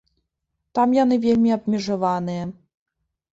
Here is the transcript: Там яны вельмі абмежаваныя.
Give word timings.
Там 0.79 0.95
яны 1.03 1.15
вельмі 1.25 1.53
абмежаваныя. 1.57 2.43